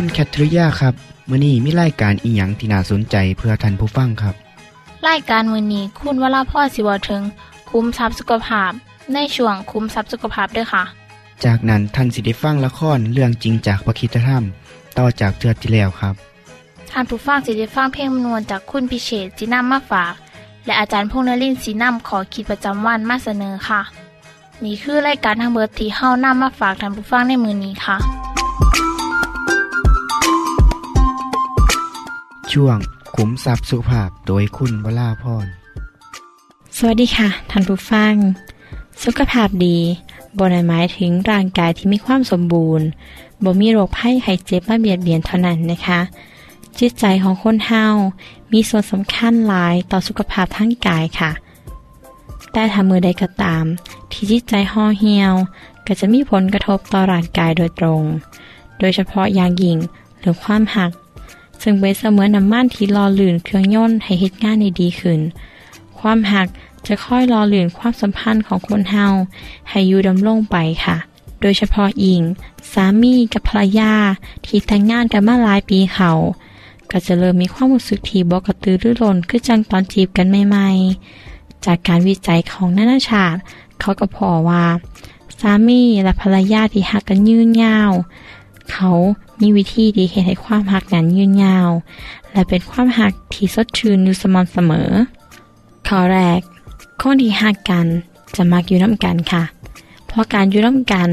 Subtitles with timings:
[0.00, 0.94] คุณแคทริยาครับ
[1.28, 4.34] มื้อนี้มีรายการอิหยังที่น่าสนใจเพื่อท่านผู้ฟังครับ
[5.08, 7.22] รายการมื้อนี้คุณวราพรสิเวาถึง
[7.70, 8.72] คุ้มทรัพย์สุขภาพ
[9.14, 10.82] ในช่วงคุ้มทรัพย์สุขภาพด้วยค่ะ
[11.44, 14.44] จากนั้นท่านสิได้ฟังละครเรื่องจริงจากประคีตธรรม
[14.98, 16.14] ต่อจากเทือที่แล้วครับ
[16.90, 20.14] ท่านผู้ฟังสิได้ฟังเพลงมนวนจากคุณพิเชษจินำมาฝาก
[20.64, 23.80] และอาจารย์พงษ์นรินทร์สีนำขอคิดประจำวันมาเสนอค่ะ
[24.64, 27.98] นี่คือรายการทางเบิดที่เฮานำมาฝากท่านผู้ฟังในมื้อนี้ค่ะ
[32.52, 32.76] ช่วง
[33.16, 35.46] ขุมทรัพย์สุขภาพโดยคุณวราพร
[36.76, 38.14] สวัสดีค่ะท่านผู้ฟัง
[39.04, 39.78] สุขภาพดี
[40.38, 42.86] บ่ได้หมายถึงร่างกายที่มีความสมบูรณ์
[43.44, 46.00] บ่มีโรคภัยไข้เจ็บมาเบียดเบียนเท่านั้นนะคะ
[46.78, 47.84] จิตใจของคนเฮา
[48.52, 51.30] มีส่วนสำคัญหลายต่อสุขภาพทั้งกายค่ะ
[52.52, 53.64] แต่ถ้ามือใดก็ตาม
[54.10, 55.34] ที่จิตใจห่อเหี่ยว
[55.86, 58.02] ก็จะมีผลกระทบต่อร่างกายโดยตรง
[58.78, 59.78] โดยเฉพาะอย่างยิ่ง
[60.20, 60.90] เรื่อความหัก
[61.62, 65.20] ซึ่งเป็นเสมือนน้ำมันที่รอลื่นเครื่องยนต์ให้เฮ็ดงานได้ดีขึ้น
[65.98, 66.46] ความหัก
[66.86, 69.06] จะค่อยรอลื่นความสัมพันธ์ของคนเฮา
[69.68, 70.96] ให้อยู่ดำรงไปค่ะ
[71.40, 72.22] โดยเฉพาะยิ่ง
[72.72, 73.92] สามีกับภรรยา
[74.46, 76.10] ที่แต่งงานกันมาหลายปีเขา
[76.90, 83.38] ก็จะเริ่มมีความรู้สึกที่บ่กระตือรือร้นคือจังตอนจีบกันใหม่ๆ จากการวิจัยของนานาชาติ
[83.80, 84.64] เขาก็พอว่า
[85.40, 87.90] สามีและภรรยาที่หักกันยืนยาว
[88.70, 88.90] เขา
[89.40, 91.70] มีวิธีที่เฮ็ดให้ความหักนั้นยืนยาว
[92.32, 94.90] และเป็นความหักที่สดชื่นอยู่สม่ำเสมอ
[95.86, 96.40] ข้อแรก
[97.00, 97.86] คนที่หักกัน
[98.34, 99.42] จะมักอยู่นำกันค่ะ
[100.06, 101.10] เพราะการอยู่นำกัน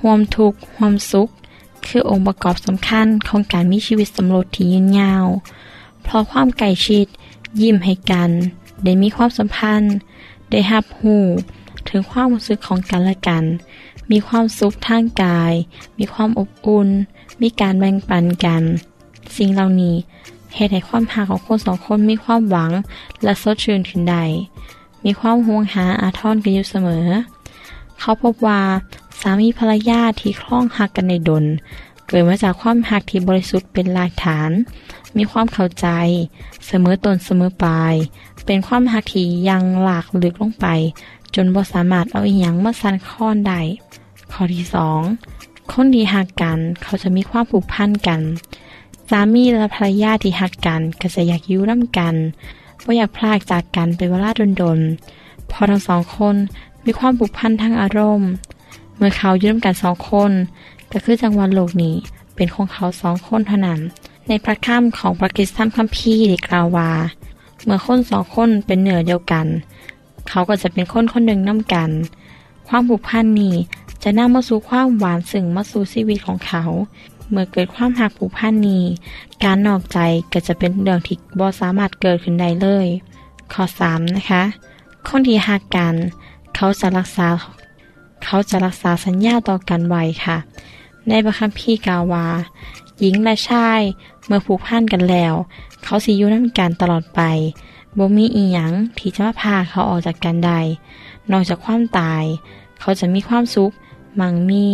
[0.00, 1.28] ร่วมทุกข์ร่วมสุข
[1.86, 5.24] คือองค์ประกอบสำคัญของการมีชีวิตสมรสที่ยืนยาว
[6.02, 7.06] เพราะความใกล้ชิด
[7.60, 8.30] ยิ้มให้กัน
[8.84, 9.94] ได้มีความสัมพันธ์
[10.50, 11.16] ได้รับหู
[11.88, 13.44] ถึงความรู้สึกของกันและกัน
[14.10, 15.52] มีความสุขทางกาย
[15.98, 16.88] มีความอบอุ่น
[17.42, 18.62] มีการแบ่งปันกัน
[19.36, 19.96] สิ่งเหล่านี้
[20.54, 22.70] เฮ็ดให้ความหักของคนสองคนมีความหวัง
[23.22, 24.24] และสดชื่นขึ้นได้
[25.04, 27.06] มีความห่วงหาอาทรกันอยู่เสมอ
[27.98, 28.60] เขาพบว่า
[29.20, 31.44] สามีภรรยาที่คล้องหักกันในดน
[32.06, 34.50] เกิดมาจากความหักที่บริสุทธิ์เป็นรากฐาน
[35.16, 35.86] มีความเข้าใจ
[36.66, 37.94] เสมอตนเสมอปลาย
[38.46, 40.66] เป็นความหักที่ยังหลากลึกลงไป
[41.34, 43.60] จนบ่สามารถเอาอีหยังมาสั่นคลอนได้
[44.32, 44.64] ข้อที่
[45.04, 45.37] 2
[45.72, 48.20] คนที่หักกัน เขาจะมีความผูกพันกัน
[49.10, 52.14] สามีและภรรยาที่หักกันก็จะอยากยู่นำกัน
[52.84, 54.30] บ่อยากพลากจากกันเป็นเวลา
[54.60, 56.34] ดนๆเพราะทั้งสองคน
[56.84, 58.30] มีความผูกพันทางอารมณ์
[58.96, 60.30] เมื่อเขายู่นำกันสองคน
[60.92, 61.94] ก็คือจังหวัดโลกนี้
[62.34, 63.80] เป็นของเขาสองคนเท่านั้น
[64.28, 66.90] ในพระคัมภีร์ของพระกิสตัมคัมภีร์ได้กล่าวว่า
[67.64, 69.46] เมื่อคนสองคนเป็นเหนือเดียวกัน
[70.28, 71.90] เขาก็จะเป็นคนคนหนึ่งนำกัน
[72.68, 73.54] ความผูกพันนี้
[74.02, 76.62] จะนำมาสู่ความหวานซึ่งมาสู่ชีวิตของเขา
[77.30, 78.84] เมื่อเกิดความหักผูกพันนี้
[79.44, 79.98] การนอกใจ
[80.32, 82.86] ก็จะเป็นเรื่องที่บ่สามารถเกิดขึ้นได้เลย
[83.52, 84.42] ข้อ3นะคะ
[85.06, 85.94] คนที่หักกัน
[86.54, 87.28] เขาจะรักษา
[88.24, 90.36] เขาจะรักษาสัญญาต่อกันไว้ค่ะ
[91.08, 92.26] ในพระคัมภีร์กาวา
[92.98, 93.80] หญิงและชาย
[94.26, 95.34] เมื่อผูกพันกันแล้ว
[95.82, 97.20] เขาสิอยู่นำกันตลอดไป
[97.98, 100.60] บ่มีอีหยังที่จะมาพาเขาออกจากกันได้
[101.32, 102.24] นอกจากความตาย
[102.80, 103.72] เขาจะมีความสุข
[104.20, 104.66] มังมี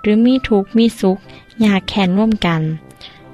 [0.00, 1.18] หรือมีทุกมีสุข
[1.60, 2.62] อยากแคนร่วมกัน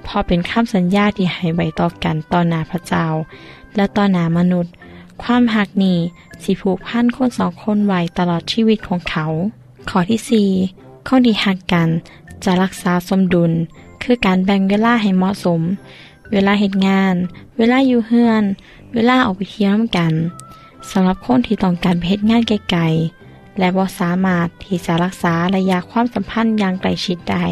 [0.06, 3.06] พอเป็นคำสัญญาที่ให้ไว้ต่อกันต่อหน้าพระเจ้า
[3.76, 4.72] และต่อหน้ามนุษย์
[5.22, 5.98] ความหักนี้
[6.42, 9.26] สิผูกพันคนสองคนไว้ตลอดชีวิตของเขา
[9.88, 11.88] ข้อที่4คนที่หักกัน
[12.44, 13.52] จะรักษาสมดุล
[14.02, 15.60] คือการแบ่งเวลาให้เหมาะสม
[16.32, 17.14] เวลาเหตุงาน
[17.56, 18.44] เวลาอยู่เฮือน
[18.94, 20.12] เวลาออกไปเที่ยวกัน
[20.90, 23.23] สำหรับคนที่ต้องการเฮ็ดงานไกลๆ
[23.58, 27.44] และบ่สามารถที่จะรักษาระยะความสัมพันธ์อย่างใกล้ชิดได้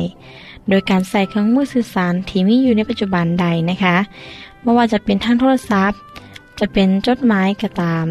[0.68, 3.96] โดยการใส่เครื่องมือสื่อสารที่มีอยู่ในปัจจุบันใดนะคะ
[4.62, 5.98] ไม่ว่าจะเป็นทางโทรศัพท์
[6.60, 8.04] จะเป็นจดหมายก็ตาม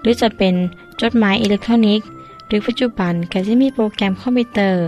[0.00, 0.54] หรือจะเป็น
[1.00, 2.08] จดหมายอิเล็กทรอนิกส์
[2.46, 4.84] หรือปัจจุบันก็จะมีโปรแกรมคอมพิวเตอร์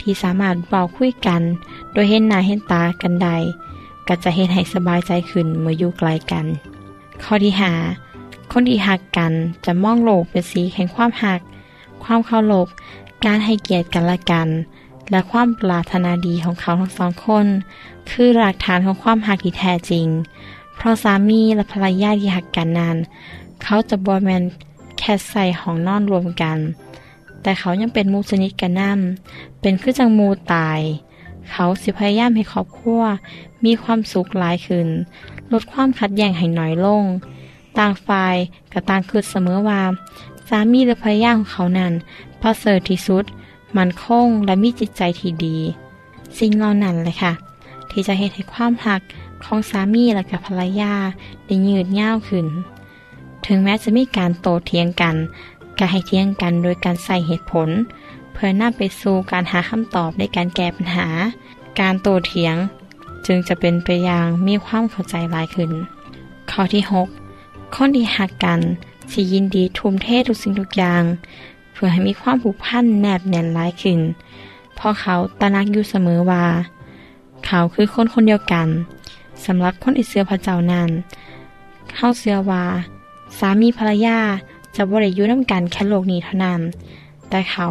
[0.00, 1.42] ที่สามารถเบาคุยกัน
[1.92, 3.28] โดยเห็นหน้าเห็นตากันใด
[4.08, 6.46] ก็จะเห็นให้สบายใจขึ้นเมื่ออยู่ไกลกัน
[7.22, 7.72] ข้อที่หา
[8.50, 9.32] คนที่หักกัน
[9.64, 11.40] จะมองโลกเป็นสีแห่งความหัก
[12.04, 12.66] ความเคารพ
[13.24, 14.48] การให้เกียรติกันและกัน
[15.10, 17.46] และความปรารถนาดีของเขาทั้งสองคน
[18.10, 20.06] คือหลักฐานของความหักที่แท้จริง
[20.74, 22.96] เพราะสามีและภรรยาที่หักกันนั้น
[23.62, 24.42] เขาจะบอแมน
[24.98, 26.58] แค่ใส่ห้องนอนรวมกัน
[27.42, 28.94] แต่เขายังเป็นมูสนิทกันนั่
[29.60, 30.80] เป็นคือจังมูตาย
[31.50, 33.02] เขาสิพยายามให้ครอบครัว
[33.64, 34.88] มีความสุขหลายขึ้น
[35.52, 37.04] ลดความขัดแย้งให้น้อยลง
[37.78, 38.36] ต่างฝ่าย
[38.72, 39.82] กับต่างคืดเสมอว่า
[40.48, 41.92] สามีและภรรยาของเขานั้น
[42.42, 43.24] ประเสริฐที่สุด
[43.76, 45.56] มันคงและมีจิตใจที่ดี
[46.38, 47.32] สิ่งเหล่านั้นเลยค่ะ
[47.90, 49.00] ที่จะเห็นให้ความหัก
[49.44, 50.92] ของสามีและกับภรรยา
[51.46, 52.46] ได้ยืดยาวขึ้น
[53.46, 55.16] ถึงแม้จะมีการโตเถียงกัน
[55.78, 57.68] ก็ให้เถียงกันโดยการใส่เหตุผล
[58.32, 61.08] เพื่อนำไปสู่การหาคำตอบในการแก้ปัญหา
[61.80, 62.56] การโตเถียง
[63.26, 65.70] จึงจะเป็นไปอย่างมีความเข้าใจหลายขึ้น
[66.50, 68.60] ข้อที่6คนที่หักกัน
[69.12, 71.02] สิยินดีทุ่มเททุกสิ่งทุกอย่าง
[71.72, 74.00] เพื่อให้มีความผูกพันแนบแน่นหลายขึ้น
[74.74, 76.44] เพราะเขาตระหนักอยู่เสมอว่า
[77.46, 78.68] เขาคือคนคนเดียวกัน
[79.44, 80.90] สำหรับคนอิเสือพระเจ้านั้น
[81.94, 82.64] เข้าเสือว่า
[83.38, 84.18] สามีภรรยา
[84.76, 86.60] จะบริยุน้ำกันแค่โลกนี้เท่านั้น
[87.28, 87.66] แต่เขา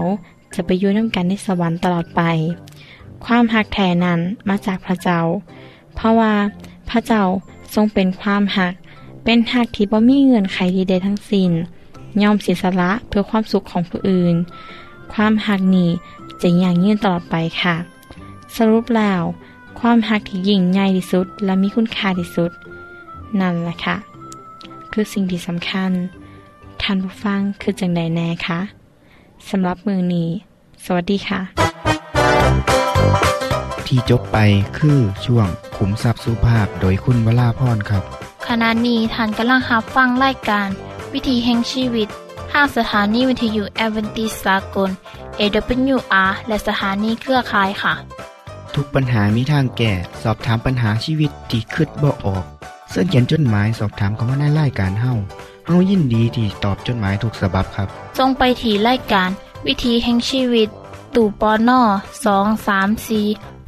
[0.55, 2.21] จะไปอยู่น้ำกันในสวรรค์ตลอดไป
[3.25, 5.19] ความหักแท้นั้นมาจากพระเจ้า
[5.95, 6.33] เพราะว่า
[6.89, 7.23] พระเจ้า
[7.73, 8.73] ทรงเป็นความหัก
[9.23, 11.51] เป็นหักที่บ่มีเงื่อนไขใดๆทั้งสิ้น
[12.21, 14.35] ยอมเสียสละเพื่อความสุขของผู้อื่น
[15.13, 15.89] ความหักนี้
[16.41, 17.75] จะยังยืนตลอดไปค่ะ
[18.55, 19.23] สรุปแล้ว
[19.79, 22.51] ความหักที่ยิ่งใหญ่ที่สุด และมีคุณค่าที่สุด
[23.39, 23.95] นั่นแหละค่ะ
[24.91, 25.91] คือสิ่งที่สำคัญ
[26.81, 28.59] ท่านผู้ฟังคือจังใดแน่คะ
[29.49, 30.29] สำหรับมือนี้
[30.85, 31.41] สวัสดีค่ะ
[33.87, 34.37] ที่จบไป
[34.77, 35.47] คือช่วง
[35.77, 40.69] ขุมทรัพย์สุภาพโดยคุณวราพรครับ ขณะนี้ท่านกำลังรับฟังรายการ
[41.13, 42.07] วิถีแห่งชีวิต
[42.51, 44.89] ทางสถานีวิทยุแอเวนติสากล
[45.39, 47.93] AWR และสถานีเครือข่ายค่ะ
[48.75, 49.91] ทุกปัญหามีทางแก้
[50.23, 52.43] สอบถามปัญหาชีวิตที่คืดบ่ออก
[52.89, 55.13] เสื้อเขียนจดหมายสอบถามเขามาในรายการเฮา
[55.67, 59.29] เฮายินดีที่ตอบจดหมายถูกสาบบครับ ทรงไปถีรายการ
[59.65, 60.69] วิถีแห่งชีวิต
[61.15, 61.81] ตู่ปอน่อ
[62.25, 63.21] สองสามสี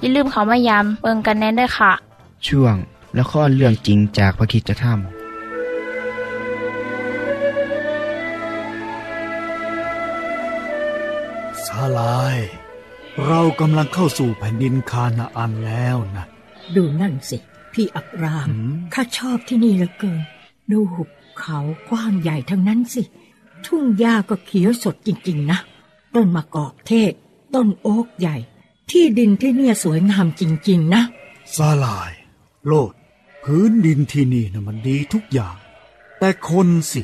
[0.00, 1.92] อย่าลืมเขามายามเบิงกันแน่นด้วยค่ะ
[2.46, 2.76] ช่วง
[3.14, 4.96] และข้อเรื่องจริงจากพระคิดจะทำ
[11.66, 12.38] ซาลาย
[13.26, 16.24] เรากำลังเข้าสู่แผ่นดินคานาอันแล้วนะ
[16.76, 17.36] ดูนั่นสิ
[17.72, 20.20] พี่อับรามหืมข้าชอบที่นี่เหลือเกิน
[20.70, 21.08] ดูหุบ
[21.38, 21.58] เขา
[21.88, 23.02] กว้างใหญ่ทั้งนั้นสิ
[23.66, 25.58] ทุ่งหญ้าก็เขียวสดจริง ๆ นะ
[26.14, 27.12] ต้นมะกอกเทศ
[27.54, 28.36] ต้นโอ๊กใหญ่
[28.90, 31.02] ที่ดินที่เนี่ยสวยงามจริง ๆ นะ
[31.56, 32.12] ซาลาย
[32.66, 32.92] โลด
[33.44, 35.56] พื้นดินที่นี่นะมันดีทุกอย่าง
[36.18, 37.02] แต่คนสิ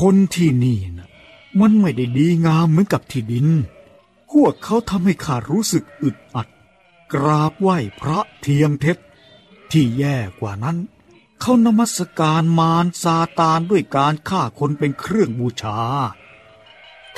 [0.00, 1.08] คนที่นี่นะ
[1.60, 3.46] มันไม่ได้ดีงามเหมือนกับที่ดิน
[4.30, 6.48] พวกเขาทำให้ข้ารู้สึกอึดอัด
[7.12, 8.96] กราบไหว้พระเทียมเท็จ
[9.70, 10.76] ที่แย่กว่านั้น
[11.40, 15.78] เขานมัสการมารซาตานด้วยการฆ่าคนเป็นเครื่องบูชา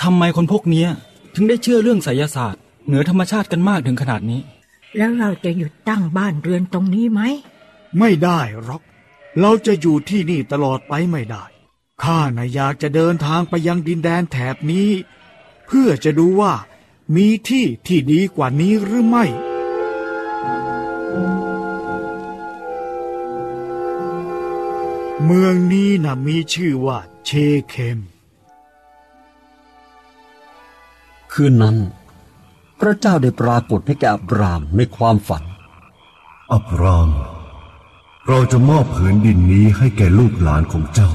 [0.01, 0.89] ทำไมคนพวกเนี้ย
[1.35, 4.41] ถึงได้เชื่อเรื่องไสยศาสตร์ เหนือธรรมชาติกันมากถึงขนาดนี้
[4.97, 7.21] แล้วเราจะหยุดตั้งบ้านเรือนตรงนี้ไหม
[7.99, 8.83] ไม่ได้หรอก
[9.41, 11.45] เราจะอยู่ที่นี่ตลอดไปไม่ได้
[12.03, 14.91] ข้านะอยากจะเดินทางไปยังดินแดนแถบนี้
[15.67, 16.53] เพื่อจะดูว่า
[17.17, 19.25] มีที่ที่ดีกว่านี้หรือไม่
[25.25, 27.31] เมืองนี้นะมีชื่อว่าเช
[27.69, 27.99] เคม
[31.33, 31.77] คืนนั้น
[32.81, 35.45] พระเจ้าได้ปรากฏให้แก่อับรามในความฝัน
[36.53, 37.11] อับราม
[38.27, 41.11] เราจะมอบผืนดินนี้ให้แก่ลูกหลานของเจ้า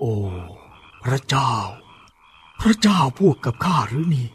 [0.00, 0.14] โอ้
[1.04, 1.52] พระเจ้า
[2.60, 4.28] พระเจ้าพูดกับข้าหรือนี่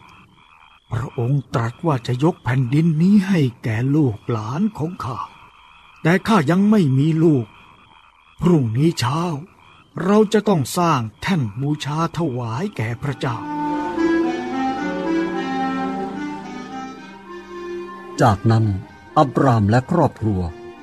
[0.92, 5.20] พพระองค์ตรัสว่าจะยกแผ่นดินนี้ให้แก่ลูกหลานของข้า
[6.04, 7.46] แต่ข้ายังไม่มีลูก
[8.42, 9.22] พรุ่งนี้เช้า
[10.04, 13.38] เราจะต้องสร้างแท่นบูชาถวายแก่พระเจ้า
[18.22, 18.66] จากนั้น
[19.18, 20.42] อับรามและครอบครัว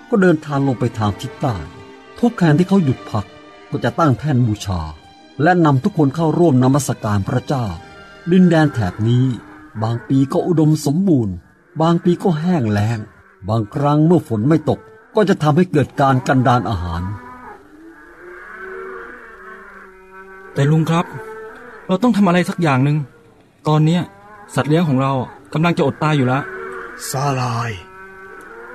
[0.08, 1.56] ก็เดินทางลงไปทางทิศใต้
[2.18, 3.26] ทุกแห่งที่เขาหยุดพัก
[3.70, 4.80] ก็จะตั้งแท่นบูชา
[5.42, 7.66] และนำทุกคนเข้าร่วมนมัสการพระเจ้า
[8.32, 9.24] ดินแดนแถบนี้
[9.82, 11.34] บางปีก็อุดมสมบูรณ์
[11.80, 12.98] บางปีก็แห้งแล้ง
[13.48, 14.80] บางครั้งเมื่อฝนไม่ตก
[15.16, 17.02] ก็จะทำให้เกิดการกันดานอาหาร
[20.54, 21.06] แต่ลุงครับ
[21.86, 22.96] เราต้องทำอะไรสักอย่างหนึ่ง
[23.68, 23.98] ตอนนี้
[24.54, 25.12] สัตว์เลี้ยงของเรา
[25.52, 26.42] กำลังจะอดตายอยู่แล้ว
[27.08, 27.70] ซาลาย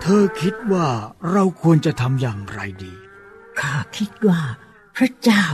[0.01, 0.87] เธอคิดว่า
[1.31, 2.93] เราควรจะทำอย่างไรดี
[3.59, 4.41] ข้าคิดว่า
[4.97, 5.45] พระเจ้า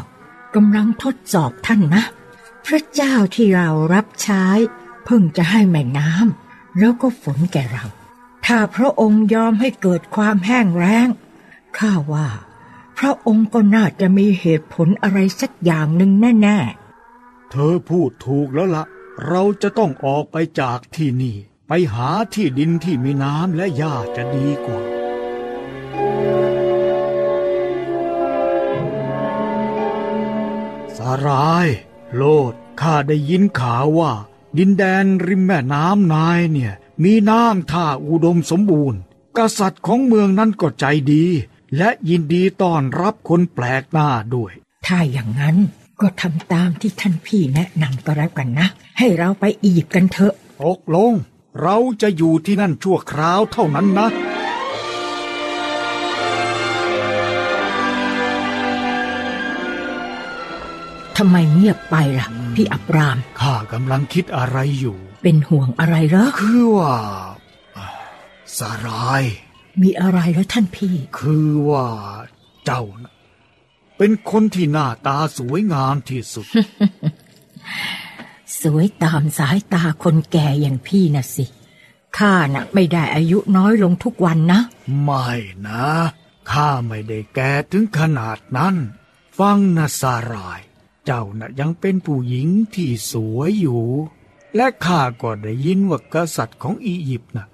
[0.56, 2.04] กำลังทดสอบท่านนะ
[2.68, 4.46] พระเจ้าที่เรารับใช้
[5.06, 7.86] เพิ่งจะให้แม่น้ำแล้วก็ฝนแก่เรา
[8.46, 11.08] ถ้าพระองค์ยอมให้เกิดความแห้งแล้ง
[11.78, 12.28] ข้าว่า
[12.98, 16.12] พระองค์ก็น่าจะมีเหตุผลอะไรสักอย่างหนึ่ง
[16.44, 16.60] แน่
[17.52, 18.86] เธอพูดถูกแล้วละ่ะ
[19.28, 21.38] เราจะต้องออกไปจากที่นี่
[21.74, 24.82] ไปหาที่ดินที่มีน้ำและหญ้าจะดีกว่า
[30.98, 31.68] สาราย
[32.16, 34.12] โลดข้าได้ยินข่าวว่า
[34.58, 36.74] ดินแดนริมแม่น้ำนายเนี่ย
[37.04, 39.00] มีน้ำท่าอุดมสมบูรณ์
[39.38, 41.26] กษัตริย์ของเมืองนั้นก็ใจดี
[41.78, 45.58] และยินดีต้อนรับคนแปลกหน้าด้วยๆถ้าอย่างนั้น
[46.02, 51.14] ก็ทำตามที่ท่านพี่แนะนำก็แล้วกันนะ ให้เราไปอียิปต์กันเถอะตกลง
[51.60, 54.08] เราจะอยู่ที่นั่นชั่วคราวเท่านั้นนะ
[61.18, 66.96] ทำไมเงียบไปล่ะ พี่อับราม ข้ากำลังคิดอะไรอยู่ เป็นห่วงอะไรเหรอ คือว่า
[67.78, 67.88] อ่า
[68.58, 69.24] สาราย
[69.82, 71.88] มีอะไรแล้วท่านพี่ คือว่า
[72.66, 73.14] เจ้านะ
[73.98, 76.46] เป็นคนที่หน้าตาสวยงามที่สุด
[78.62, 81.46] สวยตามสายตาคนแก่อย่างพี่น่ะสิ
[82.18, 84.62] ข้าน่ะไม่ได้อายุน้อยลงทุกวันนะ
[85.04, 85.30] ไม่
[85.68, 85.86] นะ
[86.52, 88.76] ข้าไม่ได้แก่ถึงขนาดนั้น
[89.40, 90.62] ฟังนะสาราย
[91.06, 93.84] เจ้าน่ะยังเป็นผู้หญิงที่สวยอยู่
[94.56, 97.48] และข้าก็ได้ยินว่ากษัตริย์ของอียิปต์น่ะ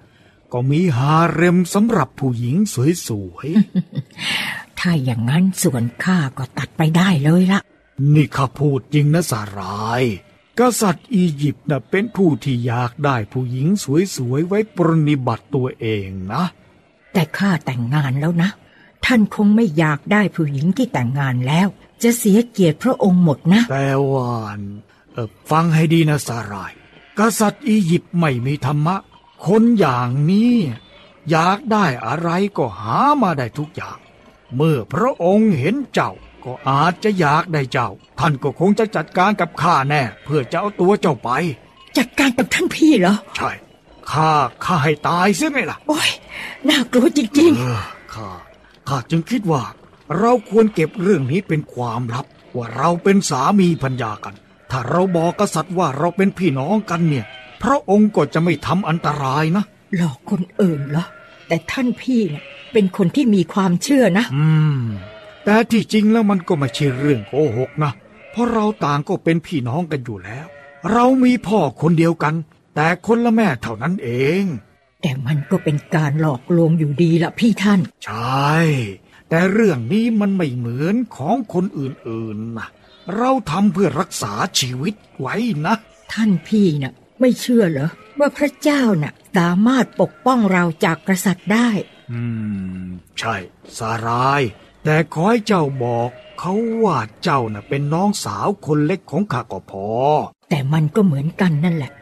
[0.52, 2.56] ก็มีฮาเร็มสำหรับผู้หญิง
[3.08, 7.60] สวยๆ ถ้าอย่างนั้นส่วนข้าก็ตัดไปได้เลยละ
[8.14, 10.02] นี่ข้าพูดจริงนะสาราย
[10.60, 13.68] กษัตริย์อียิปต์น่ะเป็นผู้ที่อยากได้ผู้หญิง
[14.16, 16.44] สวยๆไว้ปรนนิบัติตัวเองนะ
[17.12, 18.50] แต่ข้าแต่งงานแล้วนะ
[19.04, 21.68] ท่านคงไม่อยากได้ผู้หญิงที่แต่งงานแล้ว
[22.02, 24.30] จะเสียเกียรติพระองค์หมดนะ แต่ว่า
[25.12, 26.72] เออฟังให้ดีนะสาราย
[27.18, 28.96] กษัตริย์อียิปต์ไม่มีธรรมะ
[29.46, 30.54] คนอย่างนี้
[31.30, 33.98] อยากได้อะไรก็หามาได้ทุกอย่าง
[34.56, 36.12] เมื่อพระองค์เห็นเจ้า
[36.44, 41.30] ก็อาจจะอยากได้เจ้า ท่านก็คงจะจัดการกับข้าแน่ เพื่อจะเอาตัวเจ้าไป
[41.98, 43.50] จัดการกับท่านพี่เหรอ ใช่
[44.10, 44.30] ข้า
[44.64, 46.10] ข้าให้ตายเสียไงล่ะ โอ้ย
[46.68, 47.82] น่ากลัวจริงเออ
[48.14, 48.28] ข้า
[48.88, 49.62] ข้าจึงคิดว่า
[50.18, 52.26] เราควรเก็บเรื่องนี้เป็นความลับ
[52.56, 54.34] ว่าเราเป็นสามีพัญญากัน
[54.70, 57.24] ถ้าเราบอกกษัตริย์ว่าเราเป็นพี่น้องกันเนี่ย
[57.62, 61.06] พระองค์ก็จะไม่ทำอันตรายนะ ๆ หลอกคนอื่นเหรอ
[61.48, 64.48] แต่ท่านพี่เนี่ยเป็นคนที่มีความเชื่อนะ อื
[64.80, 64.82] ม
[65.50, 67.92] แต่ที่จริงแล้วมันก็ไม่ใช่เรื่องโกหกนะ
[68.30, 70.46] เพราะเราต่างก็เป็นพี่น้องกันอยู่แล้ว
[70.92, 72.34] เรามีพ่อคนเดียวกัน
[72.74, 74.10] แต่คนละแม่เท่านั้นเอ
[74.42, 74.44] ง
[75.02, 78.56] แต่มันก็เป็นการหลอกลวงอยู่ดีละพี่ท่าน ใช่
[79.28, 82.68] แต่เรื่องนี้มันไม่เหมือนของคนอื่นๆนะ
[83.16, 85.36] เราทำเพื่อรักษาชีวิตไว้
[85.66, 85.74] นะ
[86.12, 91.68] ท่านพี่น่ะไม่เชื่อเหรอว่าพระเจ้าน่ะสามารถปกป้องเราจากกษัตริย์ได้
[92.12, 92.22] อื
[92.84, 92.86] ม
[93.18, 93.34] ใช่
[93.78, 94.42] สาราย
[94.84, 96.54] แต่ขอให้เจ้าบอกเขา
[96.84, 99.86] ว่าเจ้าน่ะเป็นน้องสาวคนเล็กของข้าก็พอ
[100.48, 101.92] แต่มันก็เหมือนกันนั่นแหละ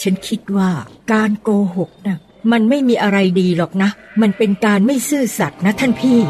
[0.00, 0.70] ฉันคิดว่า
[1.12, 2.18] การโกหกนะ
[2.52, 6.20] มันไม่มีอะไรดีหรอกนะ มันเป็นการไม่ซื่อสัตย์นะท่านพี่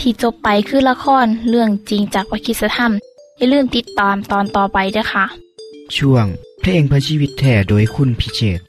[0.00, 2.92] ที่จบไปคือละครเรื่องจริงจากวิคิสธรรม
[3.36, 5.24] อย่าลืมติดตามตอนต่อไปด้วยค่ะ
[5.96, 6.26] ช่วง
[6.60, 8.60] เพลงเพื่อชีวิตแท่โดยคุณพิเชษ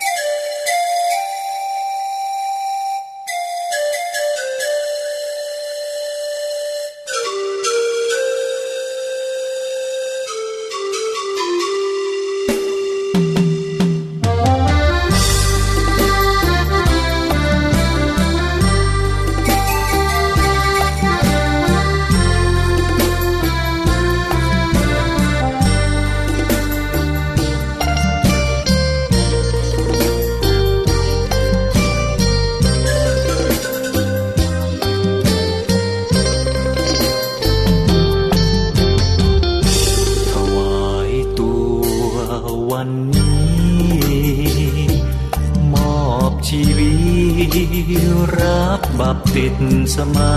[49.99, 50.28] ศ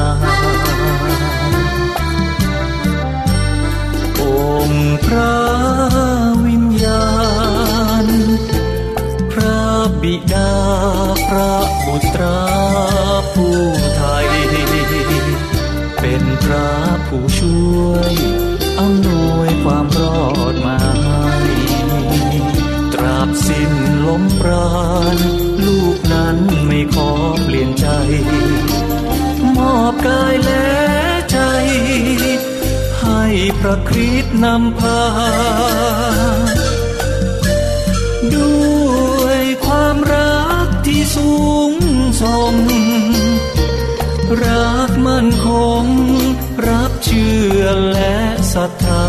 [30.06, 30.68] กายและ
[31.30, 31.38] ใจ
[33.00, 33.22] ให้
[33.60, 35.02] พระคริสต์นำพา
[38.34, 38.54] ด้
[39.22, 41.32] วยความรักที่สู
[41.70, 41.72] ง
[42.22, 42.54] ส่ง
[44.42, 45.48] รักมั่นค
[45.82, 45.84] ง
[46.68, 48.16] รับเชื่อและ
[48.54, 49.06] ศรัทธา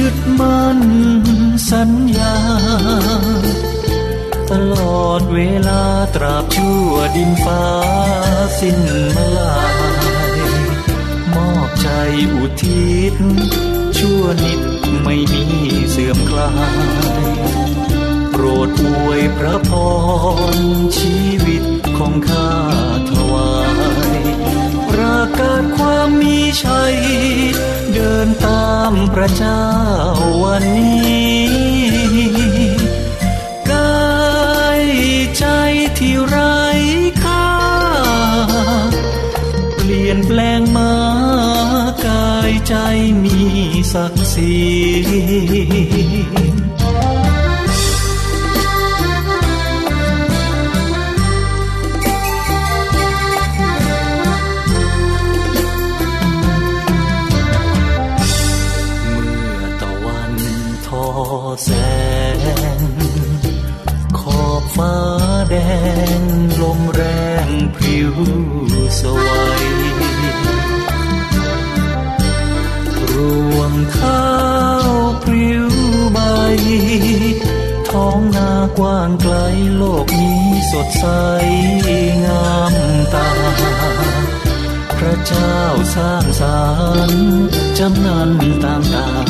[0.00, 0.80] ยึดมั่น
[1.70, 2.36] สัญญา
[4.50, 5.82] ตลอดเวลา
[6.14, 7.64] ตราบชั่วดินฟ้า
[8.60, 8.78] สิ้น
[9.16, 9.60] มาลา
[10.36, 10.40] ย
[11.34, 11.88] มอบใจ
[12.34, 13.14] อุทิศ
[13.98, 14.60] ชั่วนิด
[15.02, 15.44] ไม่มี
[15.90, 17.30] เสื่อมคลาย
[18.30, 19.70] โปรดอวยพระพ
[20.54, 20.56] ร
[20.98, 21.64] ชีวิต
[21.98, 22.50] ของข้า
[23.10, 23.59] ถวาย
[25.38, 26.96] กาศความมีชัย
[27.94, 29.64] เดินตามพระเจ้า
[30.44, 31.50] วันนี้
[33.70, 34.84] กาย
[35.38, 35.46] ใจ
[35.98, 36.60] ที่ไร้
[37.22, 37.48] ค่า
[39.76, 40.94] เปลี่ยนแปลงมา
[42.06, 42.74] กายใจ
[43.24, 43.38] มี
[43.92, 44.56] ศักดิ์ศรี
[68.98, 69.64] สวัย
[73.10, 73.12] ร
[73.56, 74.28] วงข้า
[74.88, 75.68] วพริ้ว
[76.12, 76.18] ใบ
[77.90, 79.34] ท้องนากว้างไกล
[79.76, 81.06] โลกนี้สดใส
[82.24, 82.74] งาม
[83.14, 83.30] ตา
[84.98, 85.56] พระเจ้า
[85.94, 86.60] สร้างสร
[87.08, 87.24] รค์
[87.78, 88.30] จำนัน
[88.64, 89.29] ต่างๆนาน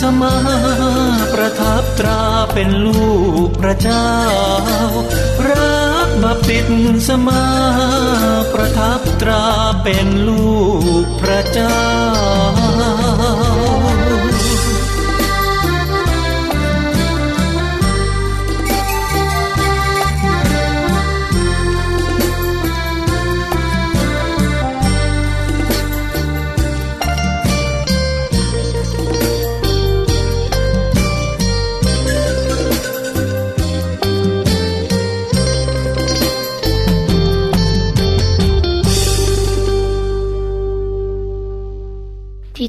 [0.00, 0.36] สมา
[1.32, 3.08] ประทับตราเป็นลู
[3.46, 4.08] กพระเจ้า
[5.48, 6.60] รักบัพติ
[7.08, 7.44] สมา
[8.52, 9.44] ประทับตรา
[9.82, 10.52] เป็นลู
[11.04, 11.78] กพระเจ้า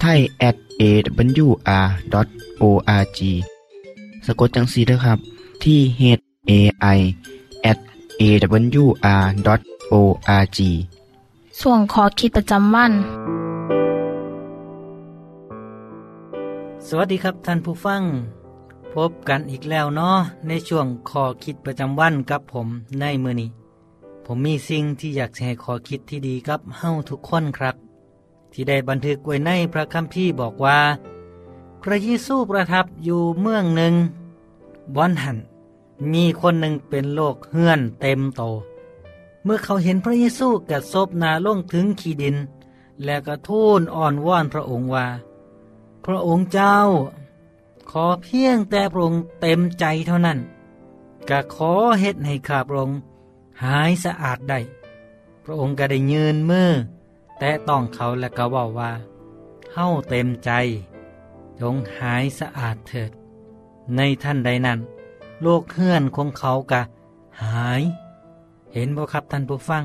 [0.00, 1.58] ไทย at awr.org
[4.26, 5.18] สะกดจังสีนะครับ
[5.64, 6.02] ที่ h
[6.50, 6.52] a
[6.96, 6.98] i
[7.70, 7.78] at
[8.20, 9.38] awr.org
[11.60, 12.92] ส่วนขอคิดประจำวัน
[16.86, 18.02] สวัสดีครับท่านผู้ฟัง
[18.94, 22.68] พบกันอีกแล้วเนาะในช่วงขอคิดประจำวันกับผม
[23.00, 23.50] ในมือนี้
[24.24, 27.89] ผมมีสิ่งที่อยากจะให้ขอคิดที่ดีกับเฮาทุกคนครับ
[28.52, 30.78] ที่ได้บันทึกไว้ในพระคัมภีร์บอกว่า
[31.82, 33.94] พระเยซูประทับอยู่เมืองหนึ่ง
[34.94, 35.38] บอนหัน
[36.12, 38.42] มีคนหนึ่งเป็นโรคเฮือนเต็มโต
[39.44, 42.36] เมื่อเขาเห็นพระเยซูกัดซบนาล่งถึงขีดิน
[43.04, 45.06] และก็ทูลอ่อนว่อนพระองค์ว่า
[46.04, 46.76] พระองค์เจ้า
[47.90, 50.38] ขอเพียงแต่พระองค์เต็มใจเท่านั้น
[51.28, 52.98] ก็ขอเฮ็ดให้ข้าพระองค์
[53.62, 54.60] หายสะอาดได้
[55.44, 56.70] พระองค์ก็ได้ยืนมือ
[57.40, 58.90] แต่ต้องเขาและก็บอกว่า
[59.72, 60.50] เฮ้าเต็มใจ
[61.60, 63.10] จงหายสะอาดเถิด
[63.96, 64.78] ในท่านใดนั้น
[65.42, 66.80] โลกเฮือนของเขากะ
[67.42, 67.82] หาย
[68.72, 69.84] เห็นบ่ครับท่านผู้ฟัง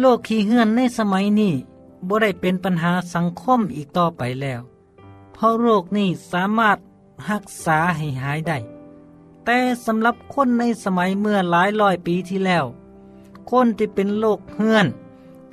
[0.00, 1.52] โลกขี้เฮือนในสมัยนี้
[2.08, 4.60] บ่ได้เป็นปัญหาสังคมอีกต่อไปแล้ว
[5.32, 6.78] เพราะโรคนี้สามารถ
[7.28, 8.58] รักษาให้หายได้
[9.44, 12.64] แต่สำหรับคนในสมัยเมื่อหลายร้อยปีที่แล้ว
[13.50, 14.86] คนที่เป็นโรคเฮือน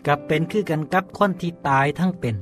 [0.08, 2.36] กับเป็นคือกันกับคนที่ตายทั้งเป็น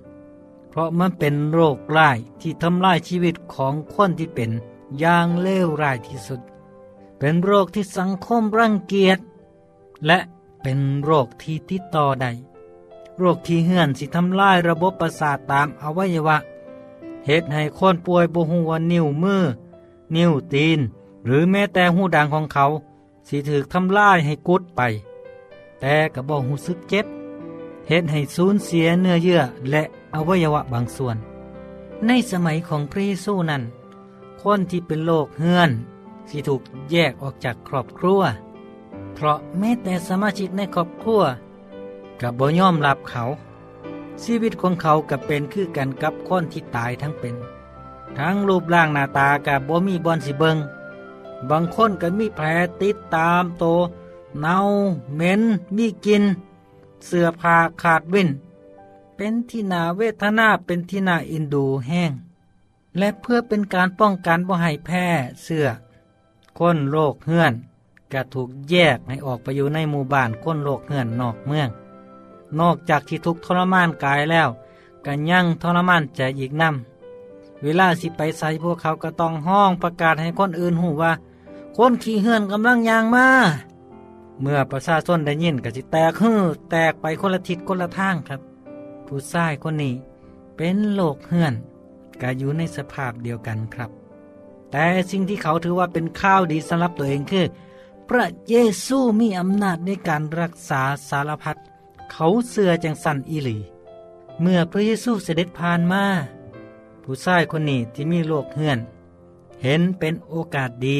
[0.69, 4.51] เพราะมันเป็นโรคร้ายที่ทำลายชีวิตของคนที่เป็น
[4.99, 6.41] อย่างเลวร้ายที่สุด
[7.19, 9.19] เป็นโรคที่สังคมรังเกียจ
[10.05, 10.19] และ
[10.61, 12.31] เป็นโรคที่ติดต่อได้
[13.17, 16.37] โรคที่เหื่อนสิทำลายระบบประสาทตามอวัยวะ
[17.25, 19.43] เหตุให้คนป่วยบ่ฮู้ว่านิ้วมือ
[20.15, 20.79] นิ้วตีน
[21.25, 22.65] หรือแม้แต่หูดังของเขา
[23.27, 24.81] สิถูกทำลายให้กุดไป
[25.79, 27.05] แต่ก็บ่ฮู้สึกเจ็บ
[27.93, 31.17] เหตุให้สูญเสียเนื้อเยื่อและอวัยวะบางส่วน
[32.07, 33.63] ในสมัยของพระเยซูนั้น
[34.41, 35.71] คนที่เป็นโรคเหื่อน
[36.29, 38.21] สิถูกแยกออกจากครอบครัว
[39.13, 41.21] เพราะแม้แต่สมาชิกในครอบครัว
[42.21, 43.23] กับบ่ยอมรับเขา
[44.23, 47.35] ชีวิตของเขากับเป็นคือกันกับคนที่ตายทั้งเป็น
[48.17, 50.57] ทั้งรูปร่างหน้าตากับบ่มีบอนสิเบิง
[51.49, 52.47] บางคนก็มีแผล
[52.81, 53.65] ติดตามโต
[54.41, 54.57] เน่า
[55.15, 55.41] เหม็น
[55.77, 56.23] มีกิน
[57.05, 58.29] เสื้อผ้าขาดวิน
[59.15, 62.11] เป็นที่นาเวทนาเป็นที่นาอินดูแห้ง
[62.97, 65.05] และเพื่อเป็นการป้องกันบ่ให้แพ้
[65.43, 65.67] เสื้อ
[66.57, 67.53] คนโรคเฮือน
[68.11, 71.69] ก็ถูกแยกให้ออกไปอยู่ในหมู่บ้านคนโรคเฮือนนอกเมือง
[72.59, 74.49] นอกจากที่ทุกทรมานกายแล้ว
[75.05, 81.13] ก็ยังทรมานใจอีกนำเวลาสิไปใส่พวกเขาก็ต้องห้องประกาศให้คนอื่นหูว่า
[81.77, 83.27] คนขี่เฮือนกำลังยางมา
[84.41, 88.41] เมื่อประชาชนได้ยินก็สิแตกฮือแตกไปคนละทิศคนละทางครับ
[89.07, 89.93] ผู้ชายคนนี้
[90.57, 91.53] เป็นโรคเฮือน
[92.21, 93.91] ก็อยู่ในสภาพเดียวกันครับ
[94.71, 97.45] แต่สิ่งที่เขาถือว่าเป็นข้าวดีสำหรับตัวเองคือ
[98.09, 101.57] พระเยซูมีอำนาจในการรักษาสารพัด
[102.11, 103.57] เขาเสือจังสันอีหลี
[104.41, 106.03] เมื่อพระเยซูเสด็จผ่านมา
[107.03, 108.79] ผู้ชายคนนี้ที่มีโรคเหื่อน
[109.63, 110.99] เห็นเป็นโอกาสดี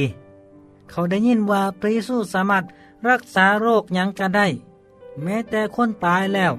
[0.89, 2.63] เขาได้ยินว่าพระเยซูสามารถ
[3.09, 4.47] รักษาโรคยังก็ได้
[5.21, 6.53] แม้แต่คนตายแล้ว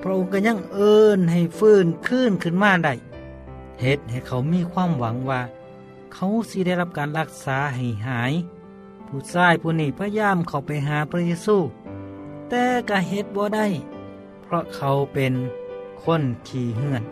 [0.00, 2.94] พระองค์ก็ยังเอิญให้ฟื้นขึ้นขึ้นมาได้
[3.80, 5.40] เหตุให้เขามีความหวังว่า
[6.12, 8.32] เขาสิได้รับการรักษาให้หาย
[9.06, 11.56] ผู้ชายผู้นี้พยายามเข้าไปหาพระเยซู
[12.48, 13.66] แต่ก็เหตุบ่ได้
[14.42, 15.32] เพราะเขาเป็น
[16.02, 17.02] คนขี่เหื่อน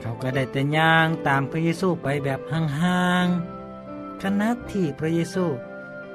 [0.00, 5.44] เขาก็ได้แต่ย่างตามพระเยซูไปแบบห่างๆขณะที่พระเยซู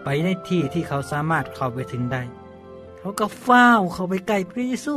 [0.03, 2.23] ไปในที่ที่เขาสามารถเข้าไปถึงได้
[2.97, 4.95] เขาก็เฝ้าเข้าไปใกล้พระเยซู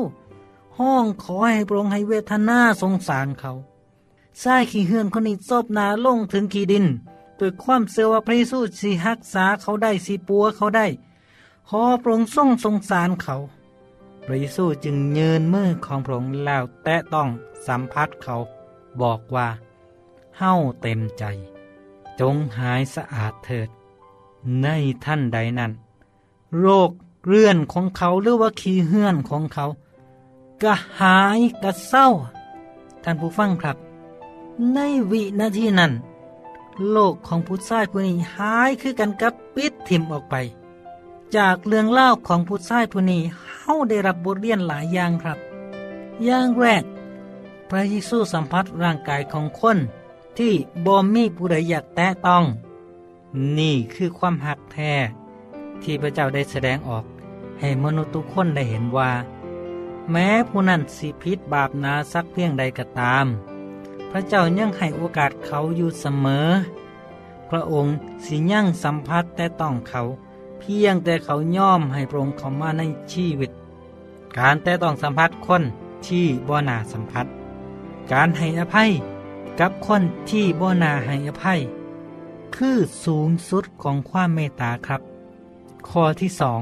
[0.79, 3.53] ห้องขอให้พระองค์ให้เวทนาสงสารเขา
[4.43, 6.87] ชายขี่เหื่อนคนนี้ซบนาลงถึงขีดิน
[7.39, 10.87] ด้วยความเสื่อว่าพระเยซูสิรักษาเขาได้สิปัวเขาได้
[11.69, 13.37] ขอพระองค์ทรงสงสารเขา
[14.27, 17.29] พระเยซูจึงยืนมือของพระองค์แล้วแตะต้อง
[17.67, 18.37] สัมผัสเขา
[19.03, 19.49] บอกว่า
[20.39, 21.25] เฮ้าเต็มใจ
[22.21, 23.69] จงหายสะอาดเถิด
[24.63, 24.69] ใน
[25.05, 25.73] ท่านใดนั้น
[26.61, 26.91] โรค
[27.27, 29.65] เรื่อนของเขาหรือว่าขี้เหื่อนของเขา
[30.63, 32.07] ก็หายก็เศร้า
[33.03, 33.77] ท่านผู้ฟังครับ
[34.73, 34.79] ใน
[35.11, 35.93] วินาทีนั้น
[36.91, 40.35] โลกของผู้ชายผู้นี้หายคือกันกับปิดถิ่มออกไป
[41.37, 43.23] จากเรื่องเล่าของผู้ชายผู้นี้
[43.57, 45.39] เฮาได้รับบทเรียนหลายอย่างครับ
[46.25, 46.85] อย่างแรก
[47.69, 49.79] พระเยซูสัมผัสร่างกายของคน
[50.39, 50.53] ที่
[50.87, 52.45] บ่มีผู้ใดอยากแตะต้อง
[53.59, 54.93] นี่คือความหักแท้
[55.83, 57.05] ที่พระเจ้าได้แสดงออก
[57.61, 59.11] ให้มนุษย์ทุกคนได้เห็นว่า
[60.11, 63.27] แม้ผู้นั้นสิพิษบาปนาสักเพียงใดก็ตาม
[64.11, 66.49] พระเจ้ายังให้โอกาสเขาอยู่เสมอ
[67.51, 67.95] พระองค์
[68.25, 70.03] สิยังสัมผัสแต่ต้องเขา
[70.61, 73.51] เพียงแต่เขาย่อมให้พระองค์เข้ามาในชีวิต
[74.39, 75.63] การแต่ต้องสัมผัสคน
[76.07, 77.27] ที่บ่นาสัมผัส
[78.13, 78.91] การให้อภัย
[79.61, 81.61] กับคนที่บ่นาให้อภัย
[82.57, 85.01] คือสูงสุดของความเมตตาครับ
[85.89, 86.61] ข้อที่สอง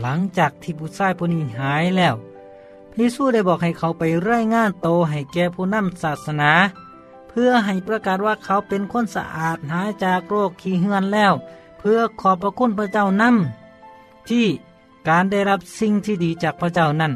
[0.00, 2.14] หลังจากที่ผู้ชายผู้นี้หายแล้ว
[2.90, 6.50] พระเยซูได้บอกให้เขาไปไร่งานโตให้แก่ผู้นำศาสนา
[7.28, 11.34] เพื่อให้ประกาศว่าเขาเป็นคนสะอาดหายจากโรคขี้เหือนแล้ว
[11.78, 14.46] เพื่อขอบพระคุณพระเจ้านำที่
[15.08, 17.12] การได้รับสิ่งที่ดีจากพระเจ้านั้น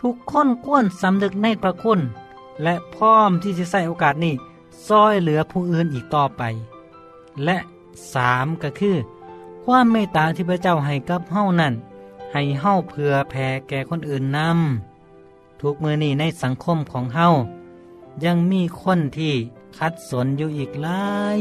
[0.00, 2.00] ทุกคนควรสำนึกในพระคุณ
[2.62, 4.34] และพร้อมที่จะใส่โอกาสนี้
[4.86, 6.42] ซอยเหลือผู้อื่นอีกต่อไป
[7.44, 7.56] และ
[8.14, 8.96] สามก็คือ
[9.64, 11.74] ความเมตตาที่พระเจ้าให้กับเฮานั้น
[12.32, 17.28] ให้เฮาเพื่อแผ่แก่คนอื่นนำทุกมือนี้ในสังคมของเฮา
[18.24, 19.34] ยังมีคนที่
[19.78, 21.38] คัดสนอยู่อีกหลาย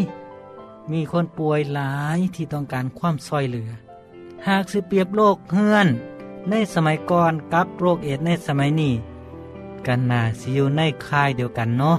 [0.92, 3.72] มีคนป่วยหลายที่ต้องการความซอยเหลือ
[4.48, 5.88] หากสิเปรียบโลกเฮือน
[6.50, 8.94] ในสมัยก่อนกับโรคเอดในสมัยนี้
[9.86, 11.98] กันนาสิอยู่ในค่ายเดียวกันเนาะ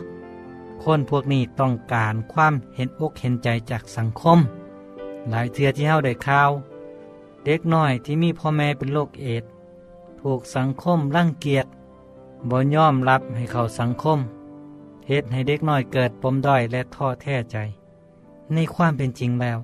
[0.83, 4.39] คนพวกนี้ต้องการความเห็นอกเห็นใจจากสังคม
[5.29, 6.51] หลายเทือที่เฮาได้ข่าว
[7.45, 9.45] เด็กน้อยที่มีพ่อแม่เป็นโรคเอด
[10.21, 11.67] ถูกสังคมรังเกียจ
[12.51, 14.19] บ่ยอมรับให้เข้าสังคม
[15.07, 17.57] เหตุให้เด็กน้อยเกิดปมด้อยและท้อแท้ใจ
[18.53, 19.59] ในความเป็นจริงแล้ว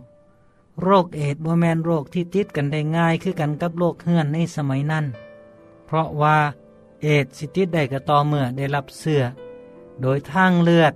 [0.83, 5.05] โรคเอดบ่แมนโรคที่ติดกันได้ง่ายคือกันกับโรคเฮือนในสมัยนั้น
[5.87, 6.39] เพราะว่า
[7.03, 9.23] เอดส์สิติดได้ก็ต่อเมื่อได้รับเสื้อ
[10.03, 10.95] โดยทางเลือด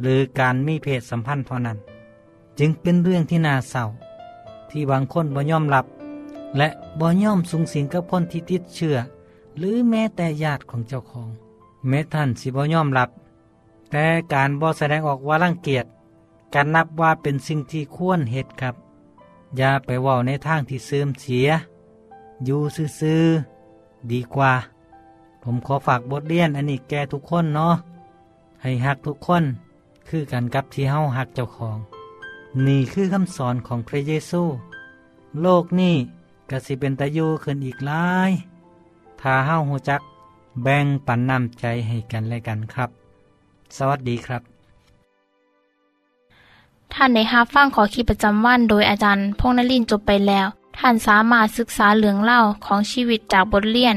[0.00, 1.78] หรือการมีเพศสัมพันธ์เท่านั้น
[2.58, 3.84] จึงเป็นเรื่องที่น่าเศร้า
[4.70, 5.86] ที่บางคนบ่ยอมรับ
[6.56, 6.68] และ
[7.00, 8.96] บ่ยอมสุงสิงกับคนที่ติดเชื้อ
[9.58, 11.28] หรือแม้แต่ญาติของเจ้าของ
[11.88, 13.08] แม้ท่านสิบ่ยอมรับ
[13.90, 15.86] แต่การบ่แสดงออกว่ารังเกียจ
[16.54, 18.74] การนับว่าเป็นสิ่งที่ควรเหตุครับ
[19.56, 21.48] อย่าไปว่าในทางที่เสื่อมเสีย
[22.44, 22.60] อยู่
[23.00, 24.52] ซื่อๆดีกว่า
[25.42, 27.74] ผมขอฝากบทเรียนอันนี้แกทุกคนเนาะ
[28.62, 29.44] ให้หักทุกคน
[30.08, 31.78] คือกันกับที่เฮาหักเจ้าของ
[32.66, 34.42] นี่คือคำสอนของพระเยซู
[35.42, 35.96] โลกนี้
[36.50, 38.30] ก็สิเป็นตะยูขึ้นอีกหลาย
[39.20, 40.00] ถ้าเฮาหูจัก
[40.62, 42.90] แบ่งปันน้ำใจให้กันและกันครับ
[43.76, 44.42] สวัสดีครับ
[46.92, 50.46] ท่านในฮับฟังขอขีประจำวันโดยอาจารย์พงนลินจบไปแล้ว
[50.78, 53.96] ท่านสามารถศึกษาเหลืองเล่าของชีวิตจากบทเรียน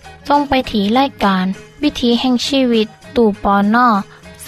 [0.27, 1.45] ส่งไปถีรายการ
[1.83, 3.87] วิถีแห่งชีวิต ตู่ปอนนอ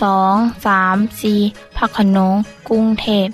[0.01, 1.33] สองสามสี
[1.77, 2.35] พักขนง
[2.69, 3.27] กรุงเทพ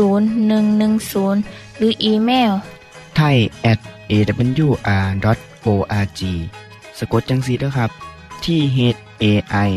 [0.00, 2.52] 10110 หรืออีเมล
[3.16, 3.36] ไทย
[3.72, 3.78] at
[4.10, 6.20] awr.org
[6.98, 7.90] สะกดจังสีนะครับ
[8.44, 8.78] ที่ h
[9.22, 9.24] a
[9.68, 9.70] i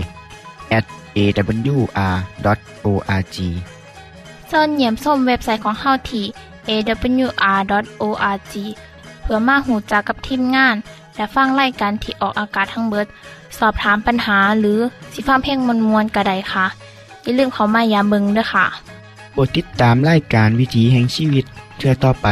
[0.78, 0.86] at
[1.18, 3.38] awr.org
[4.48, 6.26] เสินเยี่ยมส้มเว็บไซต์ของเฮาที่
[6.70, 8.54] awr.org
[9.22, 10.76] เพื่อมาหูจักกับทีมงาน
[11.16, 13.08] และฟังไล่กันที่ออกอากาศทั้งเบิด
[13.60, 14.80] สอบถามปัญหาหรือ
[15.14, 16.66] สิฟ้าเพลงมวลมวลกระไดค่ะ
[17.24, 18.66] อย่าลืมเขามายามเบิงด้วยค่ะ
[19.34, 21.46] โปรดติดตามรายการวิถีแห่งชีวิต
[21.78, 22.28] เทือต่อไป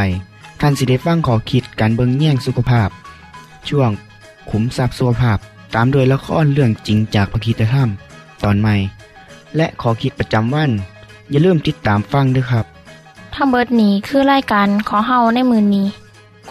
[0.60, 2.88] ท่านสิได้ฟังขอคิดการเบิงแย่งสุขภาพ
[3.68, 3.90] ช่วง
[4.50, 5.38] ขุมทรัพย์สุขภาพ
[5.74, 7.88] ตามโดยละครเรื่องจริงจากพระคีตธรรม
[8.42, 8.74] ตอนใหม่
[9.56, 10.70] และขอคิดประจำวัน
[11.30, 12.64] อย่าลืมติดตามฟังด้วยครับ
[13.34, 15.86] ทั้งเบิดนี้คือรายการขอเฮาในมือนี้